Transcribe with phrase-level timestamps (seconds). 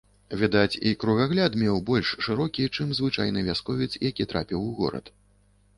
[0.43, 5.19] Відаць, і кругагляд меў больш шырокі, чым звычайны вясковец, які трапіў у горад.